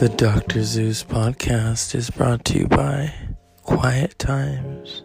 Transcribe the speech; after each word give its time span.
The 0.00 0.08
Dr. 0.08 0.62
Zeus 0.62 1.04
podcast 1.04 1.94
is 1.94 2.08
brought 2.08 2.46
to 2.46 2.60
you 2.60 2.66
by 2.68 3.12
Quiet 3.64 4.18
Times. 4.18 5.02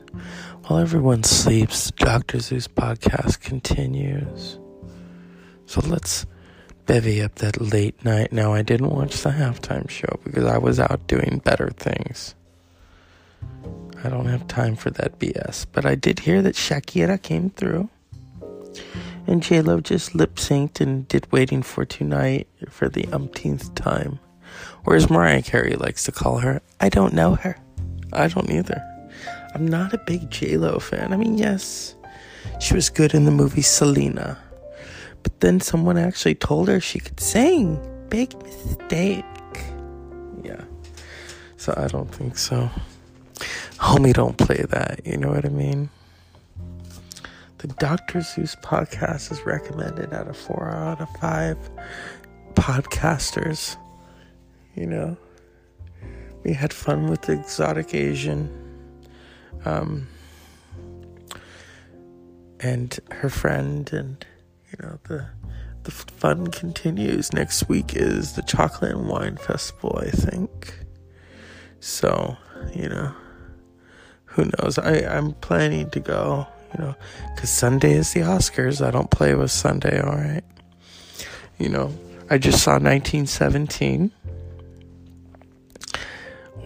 While 0.64 0.80
everyone 0.80 1.24
sleeps, 1.24 1.92
Dr. 1.92 2.40
Zeus 2.40 2.70
podcast 2.70 3.42
continues. 3.42 4.58
So 5.66 5.82
let's 5.82 6.26
bevy 6.86 7.22
up 7.22 7.36
that 7.36 7.60
late 7.60 8.06
night. 8.06 8.32
Now, 8.32 8.54
I 8.54 8.62
didn't 8.62 8.90
watch 8.90 9.18
the 9.18 9.32
halftime 9.32 9.90
show 9.90 10.18
because 10.24 10.46
I 10.46 10.58
was 10.58 10.80
out 10.80 11.06
doing 11.08 11.42
better 11.44 11.72
things. 11.72 12.34
I 14.02 14.08
don't 14.08 14.28
have 14.28 14.48
time 14.48 14.78
for 14.78 14.92
that 14.92 15.20
BS. 15.20 15.66
But 15.74 15.86
I 15.86 15.96
did 15.96 16.20
hear 16.20 16.42
that 16.42 16.56
Shakira 16.56 17.22
came 17.22 17.50
through. 17.50 17.90
And 19.28 19.44
JLo 19.44 19.84
just 19.84 20.16
lip 20.16 20.36
synced 20.36 20.80
and 20.80 21.06
did 21.10 21.30
Waiting 21.34 21.64
for 21.64 21.84
Tonight 21.84 22.48
for 22.70 22.88
the 22.88 23.06
umpteenth 23.12 23.76
time. 23.76 24.20
Whereas 24.84 25.10
Mariah 25.10 25.42
Carey 25.42 25.76
likes 25.76 26.04
to 26.06 26.12
call 26.12 26.40
her, 26.40 26.62
I 26.80 26.90
don't 26.90 27.14
know 27.14 27.36
her. 27.36 27.58
I 28.14 28.28
don't 28.28 28.50
either. 28.50 28.82
I'm 29.54 29.68
not 29.68 29.94
a 29.94 29.98
big 30.06 30.30
JLo 30.30 30.82
fan. 30.82 31.14
I 31.14 31.18
mean, 31.18 31.38
yes, 31.38 31.96
she 32.60 32.74
was 32.74 32.90
good 32.90 33.14
in 33.14 33.26
the 33.26 33.32
movie 33.32 33.62
Selena. 33.62 34.38
But 35.24 35.40
then 35.40 35.60
someone 35.60 35.98
actually 35.98 36.36
told 36.36 36.68
her 36.68 36.80
she 36.80 37.00
could 37.00 37.20
sing. 37.20 37.80
Big 38.10 38.38
mistake. 38.44 39.26
Yeah. 40.44 40.62
So 41.58 41.74
I 41.76 41.88
don't 41.88 42.14
think 42.14 42.38
so. 42.38 42.70
Homie, 43.80 44.14
don't 44.14 44.38
play 44.38 44.66
that. 44.70 45.02
You 45.06 45.18
know 45.18 45.30
what 45.30 45.46
I 45.46 45.50
mean? 45.50 45.90
The 47.58 47.68
Dr. 47.68 48.22
Zeus 48.22 48.56
podcast 48.56 49.32
is 49.32 49.42
recommended 49.46 50.14
out 50.14 50.28
of 50.28 50.38
four 50.38 50.70
out 50.70 51.02
of 51.02 51.10
five 51.20 51.58
podcasters. 52.54 53.78
You 54.76 54.86
know, 54.86 55.18
we 56.44 56.54
had 56.54 56.74
fun 56.74 57.08
with 57.10 57.24
the 57.24 57.34
exotic 57.34 57.94
Asian. 57.94 58.50
Um, 59.64 60.08
and 62.60 63.00
her 63.12 63.30
friend, 63.30 63.92
and 63.94 64.26
you 64.72 64.86
know 64.86 65.00
the 65.04 65.26
the 65.84 65.92
fun 65.92 66.48
continues. 66.48 67.32
Next 67.34 67.70
week 67.70 67.96
is 67.96 68.34
the 68.34 68.42
Chocolate 68.42 68.92
and 68.92 69.08
Wine 69.08 69.38
Festival, 69.38 70.00
I 70.02 70.10
think. 70.10 70.80
So, 71.80 72.38
you 72.74 72.90
know, 72.90 73.14
who 74.26 74.46
knows? 74.46 74.80
I 74.80 75.06
I'm 75.06 75.34
planning 75.34 75.90
to 75.92 76.00
go. 76.00 76.48
You 76.74 76.84
know, 76.84 76.96
because 77.34 77.50
Sunday 77.50 77.94
is 77.94 78.14
the 78.14 78.22
Oscars. 78.22 78.86
I 78.86 78.92
don't 78.92 79.10
play 79.10 79.34
with 79.34 79.52
Sunday. 79.52 80.02
All 80.02 80.16
right. 80.16 80.44
You 81.58 81.70
know, 81.70 81.94
I 82.30 82.38
just 82.38 82.64
saw 82.64 82.72
1917. 82.74 84.12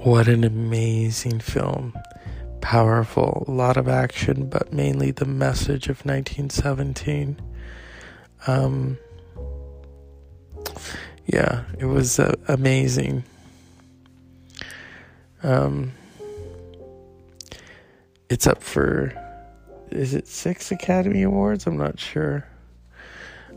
What 0.04 0.30
an 0.30 0.46
amazing 0.46 1.42
film. 1.42 1.94
Powerful, 2.62 3.44
a 3.46 3.52
lot 3.52 3.76
of 3.76 3.90
action, 3.90 4.48
but 4.48 4.72
mainly 4.72 5.12
the 5.12 5.26
message 5.26 5.90
of 5.90 6.06
1917. 6.06 7.38
Um, 8.48 8.98
yeah, 11.26 11.66
it 11.78 11.84
was 11.84 12.18
uh, 12.18 12.34
amazing. 12.48 13.26
Um, 15.44 15.92
it's 18.30 18.48
up 18.48 18.64
for, 18.64 19.12
is 19.92 20.14
it 20.14 20.28
six 20.30 20.72
Academy 20.72 21.24
Awards? 21.24 21.68
I'm 21.68 21.76
not 21.76 22.00
sure. 22.00 22.48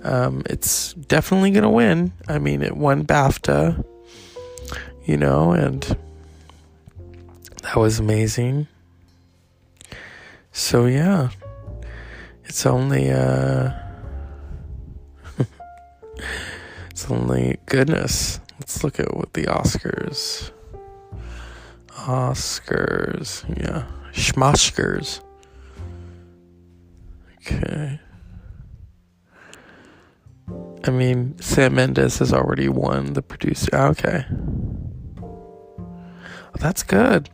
Um, 0.02 0.42
it's 0.46 0.94
definitely 0.94 1.52
going 1.52 1.62
to 1.62 1.68
win. 1.68 2.12
I 2.26 2.40
mean, 2.40 2.62
it 2.62 2.76
won 2.76 3.04
BAFTA, 3.06 3.84
you 5.04 5.16
know, 5.16 5.52
and 5.52 5.96
that 7.72 7.78
was 7.78 7.98
amazing. 7.98 8.68
So 10.50 10.84
yeah, 10.84 11.30
it's 12.44 12.66
only 12.66 13.10
uh, 13.10 13.72
it's 16.90 17.10
only 17.10 17.56
goodness. 17.64 18.40
Let's 18.60 18.84
look 18.84 19.00
at 19.00 19.16
what 19.16 19.32
the 19.32 19.44
Oscars. 19.44 20.50
Oscars, 21.88 23.42
yeah, 23.58 23.86
Schmoskers. 24.12 25.22
Okay. 27.38 27.98
I 30.84 30.90
mean, 30.90 31.40
Sam 31.40 31.76
Mendes 31.76 32.18
has 32.18 32.34
already 32.34 32.68
won 32.68 33.14
the 33.14 33.22
producer. 33.22 33.74
Okay. 33.74 34.26
Oh, 35.22 36.58
that's 36.58 36.82
good. 36.82 37.30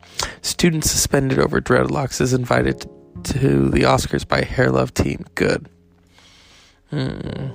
Student 0.48 0.84
suspended 0.84 1.38
over 1.38 1.60
dreadlocks 1.60 2.22
is 2.22 2.32
invited 2.32 2.80
to 3.24 3.68
the 3.68 3.82
Oscars 3.82 4.26
by 4.26 4.40
Hair 4.40 4.70
Love 4.70 4.94
Team. 4.94 5.26
Good. 5.34 5.68
Hmm. 6.88 7.48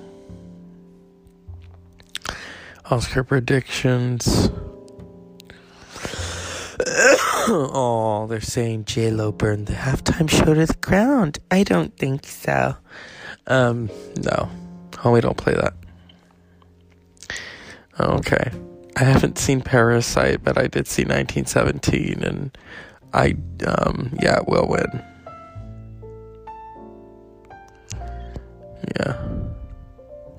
Oscar 2.85 3.23
predictions. 3.23 4.51
oh, 7.49 8.27
they're 8.29 8.39
saying 8.39 8.85
J 8.85 9.09
Lo 9.09 9.31
burned 9.31 9.65
the 9.65 9.73
halftime 9.73 10.29
show 10.29 10.53
to 10.53 10.67
the 10.67 10.77
ground. 10.79 11.39
I 11.49 11.63
don't 11.63 11.97
think 11.97 12.27
so. 12.27 12.75
Um, 13.47 13.89
no, 14.17 14.51
homie, 14.91 15.21
don't 15.21 15.35
play 15.35 15.55
that. 15.55 15.73
Okay. 17.99 18.51
I 18.95 19.03
haven't 19.03 19.37
seen 19.39 19.61
Parasite, 19.61 20.43
but 20.43 20.57
I 20.57 20.67
did 20.67 20.87
see 20.87 21.03
1917, 21.03 22.23
and 22.23 22.57
I, 23.13 23.35
um, 23.65 24.15
yeah, 24.21 24.37
it 24.37 24.47
will 24.47 24.67
win. 24.67 25.03
Yeah. 28.99 29.13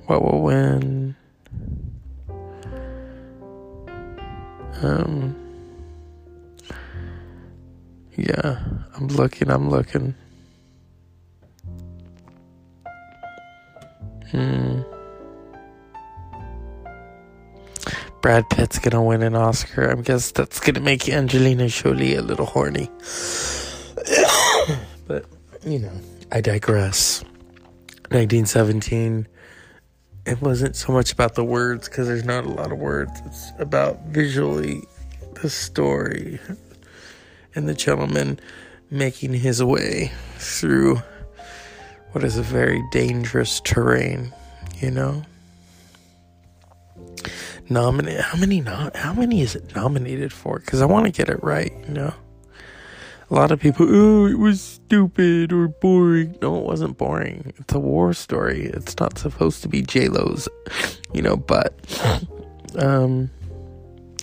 What 0.06 0.22
will 0.22 0.42
win? 0.42 1.16
Um, 4.82 5.34
yeah, 8.16 8.60
I'm 8.94 9.08
looking, 9.08 9.50
I'm 9.50 9.70
looking. 9.70 10.14
Hmm. 14.30 14.82
Brad 18.24 18.48
Pitt's 18.48 18.78
gonna 18.78 19.02
win 19.02 19.22
an 19.22 19.36
Oscar. 19.36 19.90
I 19.90 20.00
guess 20.00 20.30
that's 20.30 20.58
gonna 20.58 20.80
make 20.80 21.10
Angelina 21.10 21.68
Jolie 21.68 22.14
a 22.14 22.22
little 22.22 22.46
horny. 22.46 22.88
but, 25.06 25.26
you 25.62 25.80
know, 25.80 25.92
I 26.32 26.40
digress. 26.40 27.22
1917, 28.12 29.28
it 30.24 30.40
wasn't 30.40 30.74
so 30.74 30.90
much 30.90 31.12
about 31.12 31.34
the 31.34 31.44
words 31.44 31.86
because 31.86 32.06
there's 32.06 32.24
not 32.24 32.46
a 32.46 32.48
lot 32.48 32.72
of 32.72 32.78
words. 32.78 33.12
It's 33.26 33.52
about 33.58 34.00
visually 34.06 34.80
the 35.42 35.50
story 35.50 36.40
and 37.54 37.68
the 37.68 37.74
gentleman 37.74 38.40
making 38.90 39.34
his 39.34 39.62
way 39.62 40.12
through 40.38 41.02
what 42.12 42.24
is 42.24 42.38
a 42.38 42.42
very 42.42 42.82
dangerous 42.90 43.60
terrain, 43.60 44.32
you 44.80 44.90
know? 44.90 45.26
Nominate 47.70 48.20
how 48.20 48.38
many 48.38 48.60
not 48.60 48.94
how 48.96 49.12
many 49.12 49.40
is 49.40 49.54
it 49.54 49.74
nominated 49.74 50.32
for? 50.32 50.58
Because 50.58 50.82
i 50.82 50.86
want 50.86 51.06
to 51.06 51.12
get 51.12 51.28
it 51.28 51.42
right 51.42 51.72
you 51.86 51.94
know? 51.94 52.12
A 53.30 53.34
lot 53.34 53.50
of 53.50 53.60
people 53.60 53.86
oh 53.88 54.26
it 54.26 54.38
was 54.38 54.60
stupid 54.60 55.52
or 55.52 55.68
boring. 55.68 56.36
No 56.42 56.58
it 56.58 56.64
wasn't 56.64 56.98
boring. 56.98 57.52
It's 57.56 57.74
a 57.74 57.78
war 57.78 58.12
story. 58.12 58.66
It's 58.66 58.98
not 59.00 59.18
supposed 59.18 59.62
to 59.62 59.68
be 59.68 59.82
j-lo's 59.82 60.48
you 61.12 61.22
know 61.22 61.36
but 61.36 61.74
um 62.78 63.30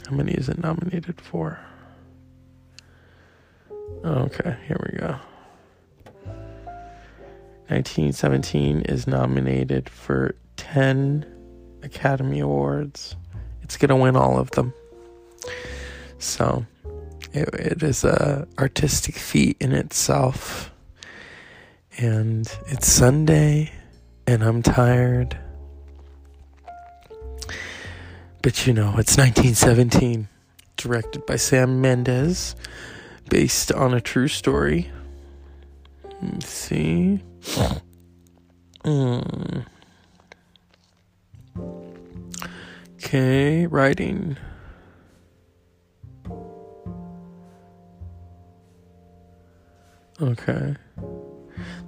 how 0.08 0.16
many 0.16 0.34
is 0.34 0.50
it 0.50 0.62
nominated 0.62 1.20
for? 1.20 1.60
Okay 4.06 4.56
here 4.68 4.78
we 4.92 5.00
go. 5.00 5.16
1917 7.72 8.82
is 8.82 9.08
nominated 9.08 9.90
for 9.90 10.36
10 10.58 11.26
academy 11.84 12.42
awards 12.42 13.16
it's 13.72 13.78
gonna 13.78 13.96
win 13.96 14.18
all 14.18 14.38
of 14.38 14.52
them. 14.52 14.74
So 16.20 16.66
it, 17.32 17.48
it 17.54 17.84
is 17.84 18.04
a 18.04 18.46
artistic 18.60 19.16
feat 19.16 19.56
in 19.62 19.72
itself, 19.72 20.74
and 21.98 22.46
it's 22.68 22.92
Sunday, 22.92 23.72
and 24.28 24.44
I'm 24.44 24.62
tired. 24.62 25.38
But 28.42 28.68
you 28.68 28.74
know, 28.74 28.96
it's 28.98 29.16
1917, 29.16 30.28
directed 30.76 31.26
by 31.26 31.38
Sam 31.38 31.80
Mendes, 31.80 32.58
based 33.30 33.72
on 33.72 33.94
a 33.94 34.02
true 34.02 34.28
story. 34.28 34.92
Let's 36.22 36.50
see. 36.50 37.22
Mm. 38.84 39.66
Okay, 43.04 43.66
writing. 43.66 44.38
Okay. 50.22 50.76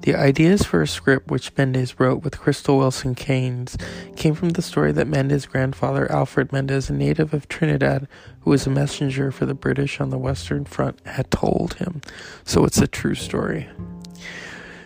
The 0.02 0.16
ideas 0.16 0.64
for 0.64 0.82
a 0.82 0.88
script 0.88 1.30
which 1.30 1.56
Mendes 1.56 2.00
wrote 2.00 2.24
with 2.24 2.40
Krysty 2.40 2.76
Wilson-Cairns 2.76 3.78
came 4.16 4.34
from 4.34 4.50
the 4.50 4.64
story 4.64 4.92
that 4.92 5.08
Mendes's 5.08 5.46
grandfather, 5.46 6.12
Alfred 6.12 6.52
Mendes, 6.52 6.90
a 6.90 6.94
native 6.94 7.32
of 7.32 7.48
Trinidad 7.48 8.08
who 8.42 8.50
was 8.50 8.66
a 8.66 8.72
messenger 8.72 9.32
for 9.32 9.46
the 9.46 9.54
British 9.54 10.02
on 10.02 10.10
the 10.10 10.18
Western 10.18 10.66
Front, 10.66 11.00
had 11.06 11.30
told 11.30 11.76
him. 11.76 12.02
So 12.44 12.66
it's 12.66 12.80
a 12.80 12.88
true 12.88 13.16
story. 13.16 13.70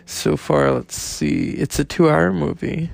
So 0.05 0.35
far, 0.35 0.71
let's 0.73 0.97
see. 0.97 1.51
It's 1.51 1.79
a 1.79 1.85
two 1.85 2.09
hour 2.09 2.33
movie. 2.33 2.91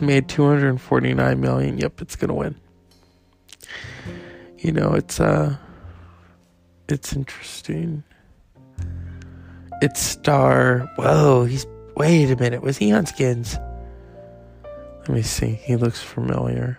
Made 0.00 0.28
249 0.28 1.40
million. 1.40 1.78
Yep, 1.78 2.00
it's 2.02 2.16
going 2.16 2.28
to 2.28 2.34
win. 2.34 2.54
You 4.58 4.72
know, 4.72 4.94
it's 4.94 5.20
uh 5.20 5.56
it's 6.88 7.12
interesting. 7.12 8.02
It's 9.80 10.00
star. 10.00 10.90
Whoa, 10.96 11.44
he's. 11.44 11.66
Wait 11.96 12.30
a 12.30 12.36
minute. 12.36 12.62
Was 12.62 12.78
he 12.78 12.92
on 12.92 13.06
Skins? 13.06 13.56
Let 15.00 15.10
me 15.10 15.22
see. 15.22 15.52
He 15.52 15.76
looks 15.76 16.00
familiar. 16.00 16.78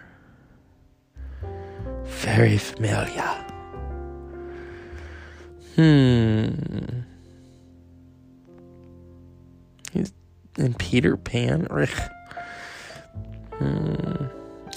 Very 2.03 2.57
familiar. 2.57 3.45
Hmm. 5.75 7.01
He's 9.93 10.13
in 10.57 10.73
Peter 10.73 11.15
Pan. 11.17 11.67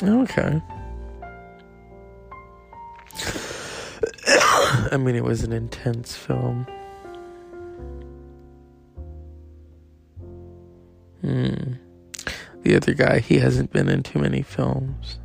Okay. 0.03 0.61
I 4.91 4.97
mean, 4.97 5.15
it 5.15 5.23
was 5.23 5.45
an 5.45 5.53
intense 5.53 6.17
film. 6.17 6.67
Hmm. 11.21 11.75
The 12.63 12.77
other 12.77 12.95
guy, 12.95 13.21
he 13.21 13.39
hasn't 13.39 13.73
been 13.73 13.89
in 13.89 14.03
too 14.03 14.19
many 14.19 14.43
films. 14.43 15.19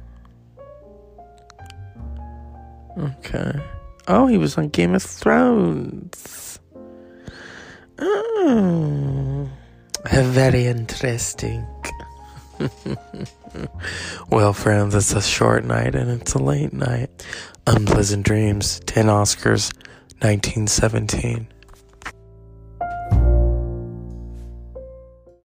Okay. 2.98 3.54
Oh, 4.08 4.28
he 4.28 4.38
was 4.38 4.58
on 4.58 4.70
Game 4.70 4.94
of 4.96 5.04
Thrones. 5.04 6.60
Oh. 8.00 9.50
Very 10.12 10.68
interesting. 10.68 11.66
well, 14.30 14.54
friends, 14.54 14.96
it's 14.96 15.14
a 15.14 15.22
short 15.22 15.64
night 15.64 15.96
and 15.96 16.22
it's 16.22 16.34
a 16.34 16.40
late 16.40 16.74
night. 16.74 17.10
Unpleasant 17.66 18.26
Dreams, 18.26 18.80
10 18.86 19.06
Oscars, 19.08 19.74
1917. 20.22 21.48